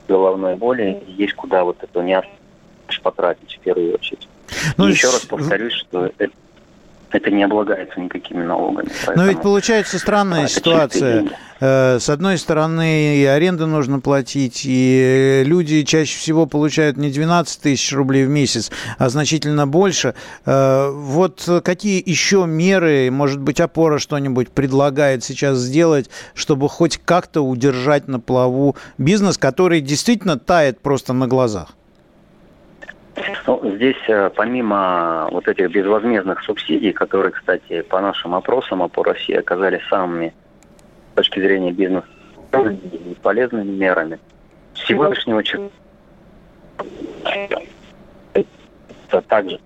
головной 0.08 0.56
боли, 0.56 1.00
есть 1.06 1.34
куда 1.34 1.62
вот 1.62 1.76
эту 1.82 2.02
не 2.02 2.14
потратить 3.02 3.56
в 3.56 3.60
первую 3.60 3.94
очередь. 3.94 4.28
Ну, 4.76 4.88
и 4.88 4.92
еще 4.92 5.08
раз 5.08 5.24
повторюсь, 5.26 5.74
что 5.74 6.10
это 6.18 6.32
это 7.10 7.30
не 7.30 7.42
облагается 7.42 8.00
никакими 8.00 8.42
налогами. 8.42 8.90
Но 9.16 9.26
ведь 9.26 9.40
получается 9.40 9.98
странная 9.98 10.46
ситуация. 10.46 11.30
Э, 11.60 11.98
с 11.98 12.08
одной 12.08 12.38
стороны, 12.38 13.16
и 13.16 13.24
аренду 13.24 13.66
нужно 13.66 13.98
платить, 13.98 14.62
и 14.64 15.42
люди 15.44 15.82
чаще 15.82 16.16
всего 16.18 16.46
получают 16.46 16.96
не 16.96 17.10
12 17.10 17.62
тысяч 17.62 17.92
рублей 17.92 18.26
в 18.26 18.28
месяц, 18.28 18.70
а 18.98 19.08
значительно 19.08 19.66
больше. 19.66 20.14
Э, 20.44 20.90
вот 20.90 21.48
какие 21.64 22.02
еще 22.04 22.44
меры, 22.46 23.10
может 23.10 23.40
быть, 23.40 23.60
опора 23.60 23.98
что-нибудь 23.98 24.50
предлагает 24.50 25.24
сейчас 25.24 25.58
сделать, 25.58 26.10
чтобы 26.34 26.68
хоть 26.68 26.98
как-то 26.98 27.40
удержать 27.40 28.06
на 28.06 28.20
плаву 28.20 28.76
бизнес, 28.98 29.38
который 29.38 29.80
действительно 29.80 30.38
тает 30.38 30.80
просто 30.80 31.12
на 31.12 31.26
глазах? 31.26 31.72
Ну, 33.46 33.60
здесь 33.76 33.96
э, 34.08 34.30
помимо 34.34 35.28
вот 35.30 35.48
этих 35.48 35.70
безвозмездных 35.70 36.42
субсидий, 36.42 36.92
которые, 36.92 37.32
кстати, 37.32 37.82
по 37.82 38.00
нашим 38.00 38.34
опросам 38.34 38.88
по 38.88 39.02
России 39.02 39.34
оказались 39.34 39.86
самыми 39.88 40.34
с 41.12 41.16
точки 41.16 41.40
зрения 41.40 41.72
бизнеса 41.72 42.06
полезными 43.22 43.70
мерами, 43.70 44.18
сегодняшнего 44.74 45.42
человека 45.42 45.74
также 49.28 49.60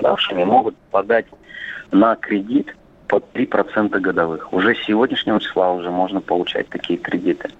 нашими 0.00 0.44
могут 0.44 0.76
подать 0.90 1.26
на 1.90 2.16
кредит 2.16 2.74
под 3.08 3.24
3% 3.34 3.98
годовых. 4.00 4.52
Уже 4.52 4.74
с 4.74 4.84
сегодняшнего 4.86 5.40
числа 5.40 5.72
уже 5.72 5.90
можно 5.90 6.20
получать 6.20 6.68
такие 6.68 6.98
кредиты. 6.98 7.50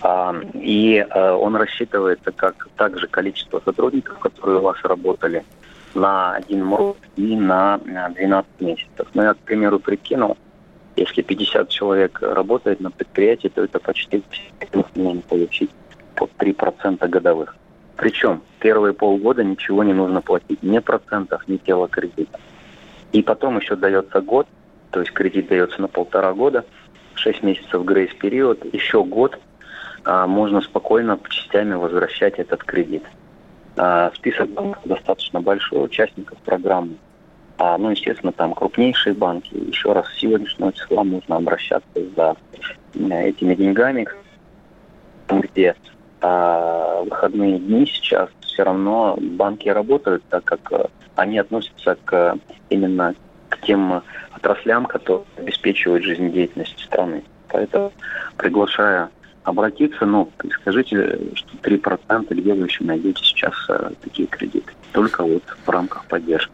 А, 0.00 0.34
и 0.54 1.06
а, 1.10 1.36
он 1.36 1.56
рассчитывается 1.56 2.32
как 2.32 2.68
также 2.76 3.06
количество 3.06 3.60
сотрудников, 3.64 4.18
которые 4.18 4.58
у 4.58 4.62
вас 4.62 4.76
работали 4.82 5.44
на 5.94 6.34
один 6.34 6.66
месяц 6.66 6.96
и 7.16 7.36
на 7.36 7.78
12 7.78 8.46
месяцев. 8.60 9.08
Ну, 9.14 9.22
я, 9.22 9.34
к 9.34 9.38
примеру, 9.38 9.78
прикинул, 9.78 10.36
если 10.96 11.22
50 11.22 11.68
человек 11.68 12.18
работает 12.22 12.80
на 12.80 12.90
предприятии, 12.90 13.48
то 13.48 13.62
это 13.62 13.78
почти 13.78 14.22
можно 14.94 15.20
получить 15.22 15.70
под 16.14 16.30
3% 16.38 17.06
годовых. 17.08 17.56
Причем 17.96 18.42
первые 18.58 18.94
полгода 18.94 19.44
ничего 19.44 19.84
не 19.84 19.92
нужно 19.92 20.22
платить, 20.22 20.62
ни 20.62 20.78
процентов, 20.78 21.46
ни 21.46 21.56
тела 21.56 21.88
кредита. 21.88 22.38
И 23.12 23.22
потом 23.22 23.58
еще 23.58 23.76
дается 23.76 24.20
год, 24.20 24.46
то 24.92 25.00
есть 25.00 25.12
кредит 25.12 25.48
дается 25.48 25.80
на 25.80 25.88
полтора 25.88 26.32
года, 26.32 26.64
6 27.14 27.42
месяцев 27.42 27.84
грейс-период, 27.84 28.72
еще 28.72 29.02
год– 29.02 29.38
а, 30.04 30.26
можно 30.26 30.60
спокойно 30.60 31.16
по 31.16 31.28
частями 31.30 31.74
возвращать 31.74 32.38
этот 32.38 32.64
кредит. 32.64 33.04
А, 33.76 34.10
список 34.14 34.50
достаточно 34.84 35.40
большой 35.40 35.84
участников 35.84 36.38
программы. 36.38 36.96
А, 37.58 37.78
ну, 37.78 37.90
естественно, 37.90 38.32
там 38.32 38.54
крупнейшие 38.54 39.14
банки. 39.14 39.54
Еще 39.54 39.92
раз, 39.92 40.08
с 40.08 40.18
сегодняшнего 40.18 40.72
числа 40.72 41.04
можно 41.04 41.36
обращаться 41.36 41.86
за 42.16 42.36
этими 42.94 43.54
деньгами, 43.54 44.06
где 45.28 45.74
выходные 46.20 47.58
дни 47.58 47.84
сейчас 47.86 48.28
все 48.42 48.62
равно 48.62 49.16
банки 49.20 49.68
работают, 49.68 50.22
так 50.28 50.44
как 50.44 50.90
они 51.16 51.38
относятся 51.38 51.96
к 52.04 52.38
именно 52.68 53.14
к 53.52 53.60
тем 53.60 54.02
отраслям, 54.32 54.86
которые 54.86 55.24
обеспечивают 55.36 56.04
жизнедеятельность 56.04 56.78
страны. 56.80 57.22
Поэтому 57.48 57.92
приглашаю 58.36 59.10
обратиться, 59.44 60.06
ну, 60.06 60.30
скажите, 60.60 61.18
что 61.34 61.56
3% 61.62 62.34
где 62.34 62.54
вы 62.54 62.66
еще 62.66 62.84
найдете 62.84 63.22
сейчас 63.22 63.54
э, 63.68 63.90
такие 64.02 64.26
кредиты? 64.28 64.72
Только 64.92 65.24
вот 65.24 65.42
в 65.64 65.68
рамках 65.68 66.04
поддержки. 66.06 66.52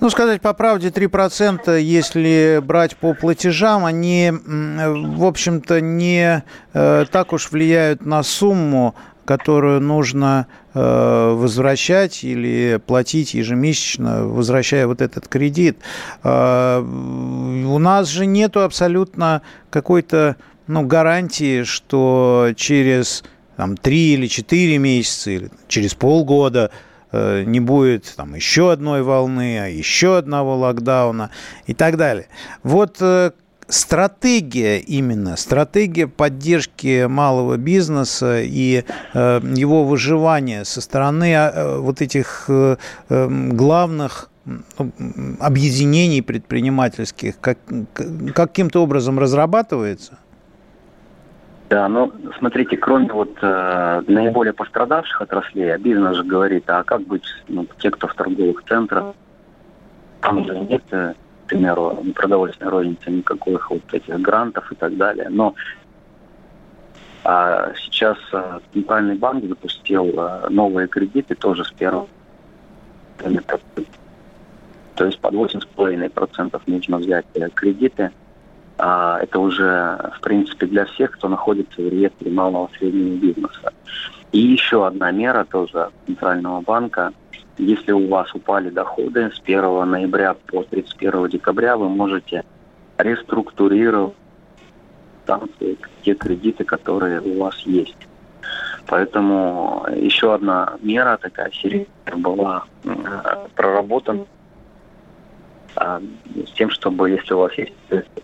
Ну, 0.00 0.10
сказать 0.10 0.42
по 0.42 0.52
правде, 0.54 0.88
3%, 0.88 1.80
если 1.80 2.60
брать 2.62 2.96
по 2.96 3.14
платежам, 3.14 3.84
они, 3.84 4.32
в 4.32 5.24
общем-то, 5.24 5.80
не 5.80 6.42
э, 6.72 7.04
так 7.10 7.32
уж 7.32 7.50
влияют 7.50 8.04
на 8.04 8.22
сумму, 8.22 8.94
которую 9.24 9.80
нужно 9.80 10.46
э, 10.74 11.34
возвращать 11.34 12.24
или 12.24 12.80
платить 12.86 13.34
ежемесячно, 13.34 14.26
возвращая 14.26 14.86
вот 14.86 15.00
этот 15.00 15.28
кредит. 15.28 15.78
Э, 16.22 16.80
у 16.80 17.78
нас 17.78 18.08
же 18.08 18.26
нету 18.26 18.60
абсолютно 18.60 19.42
какой-то 19.70 20.36
ну, 20.66 20.86
гарантии, 20.86 21.62
что 21.62 22.50
через 22.56 23.24
там, 23.56 23.76
3 23.76 24.14
или 24.14 24.26
4 24.26 24.78
месяца, 24.78 25.30
или 25.30 25.50
через 25.68 25.94
полгода 25.94 26.70
э, 27.12 27.44
не 27.46 27.60
будет 27.60 28.12
там 28.16 28.34
еще 28.34 28.72
одной 28.72 29.02
волны, 29.02 29.58
а 29.58 29.66
еще 29.66 30.18
одного 30.18 30.56
локдауна 30.56 31.30
и 31.66 31.74
так 31.74 31.96
далее. 31.96 32.28
Вот 32.62 32.98
стратегия 33.68 34.78
именно, 34.78 35.36
стратегия 35.36 36.06
поддержки 36.06 37.06
малого 37.06 37.56
бизнеса 37.56 38.40
и 38.42 38.84
э, 39.14 39.40
его 39.42 39.84
выживания 39.84 40.64
со 40.64 40.80
стороны 40.80 41.32
э, 41.32 41.78
вот 41.78 42.00
этих 42.00 42.44
э, 42.48 42.76
э, 43.08 43.28
главных 43.28 44.30
объединений 45.40 46.20
предпринимательских 46.20 47.40
как, 47.40 47.58
каким-то 48.34 48.82
образом 48.82 49.18
разрабатывается? 49.18 50.18
Да, 51.70 51.88
ну, 51.88 52.12
смотрите, 52.38 52.76
кроме 52.76 53.10
вот 53.10 53.38
э, 53.40 54.02
наиболее 54.06 54.52
пострадавших 54.52 55.22
отраслей, 55.22 55.74
а 55.74 55.78
бизнес 55.78 56.16
же 56.16 56.24
говорит, 56.24 56.68
а 56.68 56.84
как 56.84 57.00
быть, 57.02 57.24
ну, 57.48 57.66
те, 57.78 57.90
кто 57.90 58.06
в 58.06 58.14
торговых 58.14 58.62
центрах, 58.68 59.14
там 60.20 60.44
же 60.44 60.58
нет, 60.58 60.82
э, 60.90 61.14
к 61.44 61.48
примеру, 61.48 61.98
непродовольственной 62.02 62.70
розницы, 62.70 63.10
никаких 63.10 63.70
вот 63.70 63.82
этих 63.92 64.20
грантов 64.20 64.70
и 64.72 64.74
так 64.74 64.96
далее. 64.96 65.28
Но 65.30 65.54
а 67.24 67.72
сейчас 67.76 68.18
э, 68.32 68.60
Центральный 68.72 69.16
банк 69.16 69.44
запустил 69.44 70.12
э, 70.14 70.48
новые 70.50 70.88
кредиты 70.88 71.34
тоже 71.34 71.64
с 71.64 71.70
первого. 71.70 72.06
То 74.94 75.06
есть 75.06 75.18
под 75.20 75.34
8,5% 75.34 76.60
нужно 76.66 76.98
взять 76.98 77.26
э, 77.34 77.48
кредиты– 77.50 78.10
а, 78.76 79.18
это 79.20 79.38
уже, 79.38 80.12
в 80.16 80.20
принципе, 80.20 80.66
для 80.66 80.84
всех, 80.86 81.12
кто 81.12 81.28
находится 81.28 81.80
в 81.80 81.88
реестре 81.88 82.30
малого 82.30 82.68
и 82.72 82.78
среднего 82.78 83.16
бизнеса. 83.16 83.72
И 84.32 84.38
еще 84.38 84.86
одна 84.86 85.10
мера 85.12 85.44
тоже 85.44 85.90
Центрального 86.06 86.60
банка. 86.60 87.12
Если 87.58 87.92
у 87.92 88.08
вас 88.08 88.34
упали 88.34 88.70
доходы 88.70 89.30
с 89.30 89.40
1 89.40 89.90
ноября 89.90 90.34
по 90.34 90.64
31 90.64 91.28
декабря, 91.28 91.76
вы 91.76 91.88
можете 91.88 92.44
реструктурировать 92.98 94.14
там 95.26 95.48
те 96.02 96.14
кредиты, 96.14 96.64
которые 96.64 97.20
у 97.20 97.38
вас 97.38 97.58
есть. 97.60 97.96
Поэтому 98.86 99.86
еще 99.94 100.34
одна 100.34 100.74
мера 100.82 101.16
такая 101.16 101.50
серьезная 101.50 102.16
была 102.16 102.64
проработана 103.54 104.26
с 105.76 106.50
тем, 106.54 106.70
чтобы, 106.70 107.10
если 107.10 107.34
у 107.34 107.38
вас 107.38 107.52
есть 107.54 107.72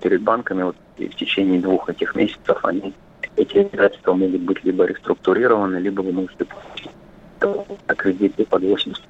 перед 0.00 0.22
банками, 0.22 0.62
вот 0.62 0.76
в 0.98 1.14
течение 1.14 1.60
двух 1.60 1.88
этих 1.88 2.14
месяцев 2.14 2.64
они 2.64 2.92
эти 3.36 3.58
обязательства 3.58 4.12
могут 4.12 4.42
быть 4.42 4.62
либо 4.64 4.84
реструктурированы, 4.84 5.76
либо 5.78 6.02
вы 6.02 6.12
можете 6.12 6.46
кредиты 7.96 8.44
под 8.44 8.62
80 8.62 9.00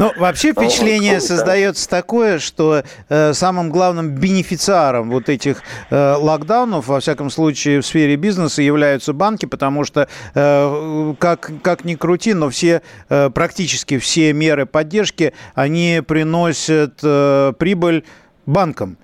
ну, 0.00 0.12
вообще 0.16 0.52
впечатление 0.52 1.20
создается 1.20 1.86
такое, 1.86 2.38
что 2.38 2.84
э, 3.10 3.34
самым 3.34 3.68
главным 3.68 4.14
бенефициаром 4.14 5.10
вот 5.10 5.28
этих 5.28 5.62
э, 5.90 6.14
локдаунов, 6.14 6.88
во 6.88 7.00
всяком 7.00 7.28
случае, 7.28 7.82
в 7.82 7.86
сфере 7.86 8.16
бизнеса 8.16 8.62
являются 8.62 9.12
банки, 9.12 9.44
потому 9.44 9.84
что, 9.84 10.08
э, 10.34 11.14
как, 11.18 11.50
как 11.62 11.84
ни 11.84 11.96
крути, 11.96 12.32
но 12.32 12.48
все, 12.48 12.80
э, 13.10 13.28
практически 13.28 13.98
все 13.98 14.32
меры 14.32 14.64
поддержки, 14.64 15.34
они 15.54 16.02
приносят 16.06 17.00
э, 17.02 17.52
прибыль 17.58 18.04
банкам. 18.46 18.96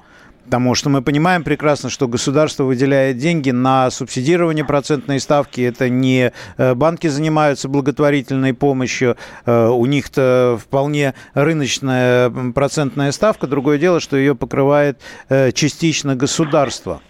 Потому 0.46 0.76
что 0.76 0.90
мы 0.90 1.02
понимаем 1.02 1.42
прекрасно, 1.42 1.90
что 1.90 2.06
государство 2.06 2.62
выделяет 2.62 3.18
деньги 3.18 3.50
на 3.50 3.90
субсидирование 3.90 4.64
процентной 4.64 5.18
ставки. 5.18 5.61
Это 5.61 5.88
не 5.88 6.32
э, 6.56 6.74
банки 6.74 7.09
занимаются 7.09 7.68
благотворительной 7.68 8.54
помощью. 8.54 9.16
Э, 9.44 9.66
у 9.66 9.85
них-то 9.87 10.56
вполне 10.62 11.14
рыночная 11.35 12.30
процентная 12.54 13.11
ставка. 13.11 13.48
Другое 13.48 13.78
дело, 13.78 13.98
что 13.98 14.16
ее 14.16 14.37
покрывает 14.37 15.00
э, 15.28 15.50
частично 15.50 16.14
государство. 16.14 17.00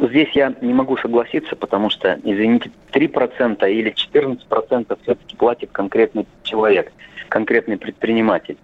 Здесь 0.00 0.30
я 0.32 0.54
не 0.62 0.72
могу 0.72 0.96
согласиться, 0.96 1.56
потому 1.56 1.90
что, 1.90 2.18
извините, 2.24 2.70
3% 2.92 3.70
или 3.70 3.92
14% 3.92 4.98
все-таки 5.02 5.36
платит 5.36 5.70
конкретный 5.72 6.26
человек, 6.42 6.90
конкретный 7.28 7.76
предприниматель. 7.76 8.56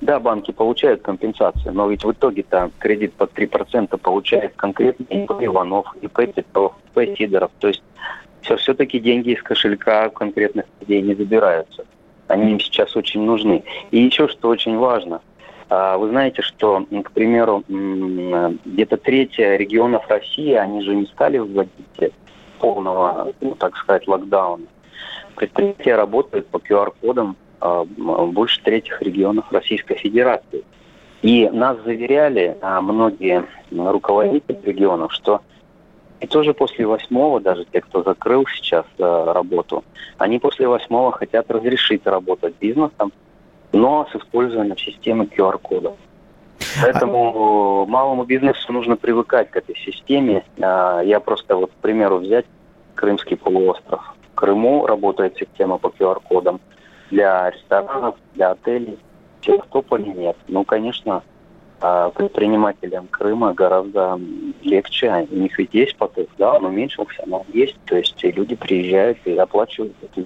Да, 0.00 0.18
банки 0.20 0.50
получают 0.50 1.02
компенсацию, 1.02 1.72
но 1.74 1.88
ведь 1.88 2.04
в 2.04 2.12
итоге-то 2.12 2.70
кредит 2.78 3.14
под 3.14 3.32
3% 3.32 3.96
получает 3.98 4.54
конкретный 4.56 5.06
ИП 5.06 5.32
Иванов, 5.40 5.86
ИП 6.02 6.34
Петров, 6.34 6.74
ИП 6.94 7.16
Сидоров. 7.16 7.50
То 7.58 7.68
есть 7.68 7.82
все, 8.42 8.56
все-таки 8.56 8.98
деньги 8.98 9.30
из 9.30 9.42
кошелька 9.42 10.08
конкретных 10.10 10.66
людей 10.80 11.02
не 11.02 11.14
забираются. 11.14 11.84
Они 12.28 12.52
им 12.52 12.60
сейчас 12.60 12.96
очень 12.96 13.22
нужны. 13.22 13.64
И 13.90 14.00
еще 14.00 14.28
что 14.28 14.48
очень 14.48 14.76
важно– 14.76 15.20
а, 15.74 15.96
вы 15.96 16.08
знаете, 16.10 16.42
что, 16.42 16.86
к 17.04 17.10
примеру, 17.12 17.64
где-то 17.66 18.96
третья 18.96 19.56
регионов 19.56 20.06
России, 20.08 20.52
они 20.52 20.82
же 20.82 20.94
не 20.94 21.06
стали 21.06 21.38
вводить 21.38 22.12
полного, 22.58 23.32
ну, 23.40 23.54
так 23.54 23.76
сказать, 23.76 24.06
локдауна. 24.06 24.66
Предприятия 25.34 25.96
работают 25.96 26.46
по 26.48 26.58
QR-кодам 26.58 27.36
больше 27.96 28.62
третьих 28.62 29.00
регионов 29.02 29.46
Российской 29.50 29.96
Федерации. 29.96 30.64
И 31.22 31.48
нас 31.48 31.78
заверяли 31.84 32.56
а, 32.60 32.82
многие 32.82 33.46
руководители 33.70 34.60
регионов, 34.62 35.12
что 35.12 35.40
и 36.20 36.26
тоже 36.26 36.54
после 36.54 36.86
восьмого, 36.86 37.40
даже 37.40 37.64
те, 37.64 37.80
кто 37.80 38.02
закрыл 38.02 38.46
сейчас 38.46 38.86
работу, 38.98 39.84
они 40.18 40.38
после 40.38 40.68
восьмого 40.68 41.12
хотят 41.12 41.50
разрешить 41.50 42.06
работать 42.06 42.54
бизнесом, 42.60 43.12
но 43.72 44.06
с 44.10 44.16
использованием 44.16 44.78
системы 44.78 45.24
QR-кодов. 45.24 45.94
Поэтому 46.82 47.86
малому 47.86 48.24
бизнесу 48.24 48.72
нужно 48.72 48.96
привыкать 48.96 49.50
к 49.50 49.56
этой 49.56 49.76
системе. 49.76 50.44
А, 50.60 51.00
я 51.00 51.20
просто 51.20 51.56
вот, 51.56 51.70
к 51.70 51.82
примеру, 51.82 52.18
взять 52.18 52.46
Крымский 52.94 53.36
полуостров. 53.36 54.14
В 54.32 54.34
Крыму 54.34 54.86
работает 54.86 55.36
система 55.36 55.78
по 55.78 55.88
QR-кодам 55.88 56.60
для 57.14 57.50
ресторанов, 57.50 58.16
для 58.34 58.50
отелей. 58.50 58.98
Севастополе 59.40 60.12
нет. 60.12 60.36
Ну, 60.48 60.64
конечно, 60.64 61.22
а, 61.80 62.10
предпринимателям 62.10 63.06
Крыма 63.06 63.54
гораздо 63.54 64.18
легче. 64.62 65.26
У 65.30 65.36
них 65.36 65.56
ведь 65.58 65.72
есть 65.72 65.96
поток, 65.96 66.28
да, 66.38 66.54
он 66.54 66.64
уменьшился, 66.66 67.22
но 67.26 67.44
есть. 67.52 67.76
То 67.86 67.96
есть 67.96 68.20
люди 68.22 68.56
приезжают 68.56 69.18
и 69.26 69.36
оплачивают 69.36 69.94
эту 70.02 70.24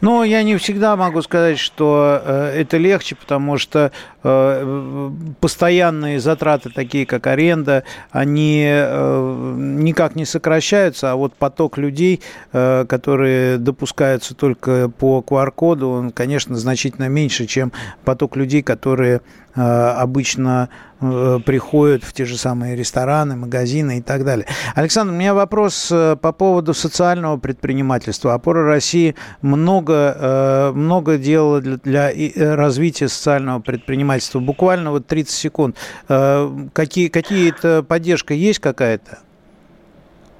но 0.00 0.24
я 0.24 0.42
не 0.42 0.56
всегда 0.56 0.96
могу 0.96 1.22
сказать, 1.22 1.58
что 1.58 2.20
э, 2.24 2.60
это 2.60 2.76
легче, 2.76 3.14
потому 3.16 3.58
что 3.58 3.92
э, 4.22 5.10
постоянные 5.40 6.20
затраты, 6.20 6.70
такие 6.70 7.06
как 7.06 7.26
аренда, 7.26 7.84
они 8.10 8.64
э, 8.66 9.54
никак 9.56 10.16
не 10.16 10.24
сокращаются, 10.24 11.12
а 11.12 11.16
вот 11.16 11.34
поток 11.34 11.78
людей, 11.78 12.22
которые 12.52 13.58
допускаются 13.58 14.34
только 14.34 14.88
по 14.88 15.24
QR-коду, 15.26 15.88
он, 15.88 16.10
конечно, 16.10 16.56
значительно 16.56 17.08
меньше, 17.08 17.46
чем 17.46 17.72
поток 18.04 18.36
людей, 18.36 18.62
которые 18.62 19.20
обычно 19.56 20.68
Э, 20.98 21.38
приходят 21.44 22.04
в 22.04 22.14
те 22.14 22.24
же 22.24 22.38
самые 22.38 22.74
рестораны, 22.74 23.36
магазины 23.36 23.98
и 23.98 24.00
так 24.00 24.24
далее. 24.24 24.46
Александр, 24.74 25.12
у 25.12 25.16
меня 25.16 25.34
вопрос 25.34 25.90
э, 25.92 26.16
по 26.16 26.32
поводу 26.32 26.72
социального 26.72 27.36
предпринимательства. 27.36 28.32
Опора 28.32 28.64
России 28.64 29.14
много, 29.42 30.16
э, 30.18 30.72
много 30.72 31.18
делала 31.18 31.60
для, 31.60 31.76
для 31.76 32.56
развития 32.56 33.08
социального 33.08 33.60
предпринимательства. 33.60 34.40
Буквально 34.40 34.90
вот 34.90 35.06
30 35.06 35.34
секунд. 35.34 35.76
Какие, 36.06 37.08
какие-то 37.08 37.82
поддержка 37.82 38.32
есть 38.32 38.60
какая-то? 38.60 39.18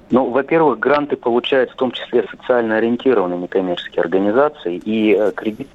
Ну, 0.09 0.29
во-первых, 0.31 0.79
гранты 0.79 1.17
получают 1.17 1.71
в 1.71 1.75
том 1.75 1.91
числе 1.91 2.25
социально 2.31 2.77
ориентированные 2.77 3.39
некоммерческие 3.39 4.01
организации 4.01 4.81
и 4.83 5.31
кредиты 5.35 5.69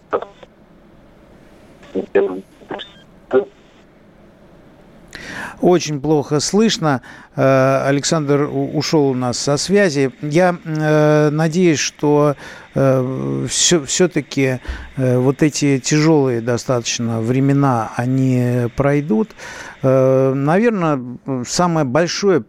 очень 5.60 6.00
плохо 6.00 6.40
слышно. 6.40 7.02
Э, 7.36 7.84
Александр 7.86 8.48
ушел 8.52 9.08
у 9.08 9.14
нас 9.14 9.38
со 9.38 9.56
связи. 9.56 10.12
Я 10.20 10.56
э, 10.64 11.30
надеюсь, 11.30 11.78
что 11.78 12.36
все, 12.72 13.76
э, 13.76 13.84
все-таки 13.86 14.60
вот 14.96 15.42
эти 15.42 15.78
тяжелые 15.78 16.40
достаточно 16.40 17.20
времена, 17.20 17.92
они 17.96 18.70
пройдут. 18.76 19.30
Наверное, 19.82 21.00
самое 21.44 21.84
большое 21.84 22.44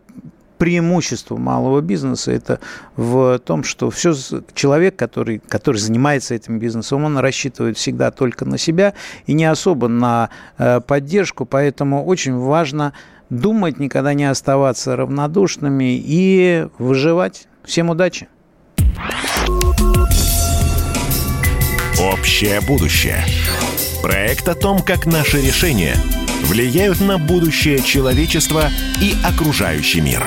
преимущество 0.63 1.35
малого 1.35 1.81
бизнеса 1.81 2.31
это 2.31 2.61
в 2.95 3.37
том, 3.39 3.65
что 3.65 3.89
все 3.89 4.13
человек, 4.53 4.95
который, 4.95 5.39
который 5.39 5.75
занимается 5.75 6.35
этим 6.35 6.57
бизнесом, 6.57 7.03
он 7.03 7.17
рассчитывает 7.17 7.77
всегда 7.77 8.11
только 8.11 8.45
на 8.45 8.57
себя 8.57 8.93
и 9.25 9.33
не 9.33 9.43
особо 9.43 9.89
на 9.89 10.29
э, 10.57 10.79
поддержку, 10.79 11.43
поэтому 11.43 12.05
очень 12.05 12.37
важно 12.37 12.93
думать, 13.29 13.77
никогда 13.77 14.13
не 14.13 14.23
оставаться 14.23 14.95
равнодушными 14.95 16.01
и 16.01 16.67
выживать. 16.77 17.49
Всем 17.65 17.89
удачи! 17.89 18.29
Общее 21.99 22.61
будущее. 22.61 23.21
Проект 24.01 24.47
о 24.47 24.55
том, 24.55 24.79
как 24.79 25.05
наши 25.05 25.41
решения– 25.41 25.97
влияют 26.43 26.99
на 26.99 27.17
будущее 27.17 27.81
человечества 27.81 28.69
и 29.01 29.15
окружающий 29.23 30.01
мир. 30.01 30.25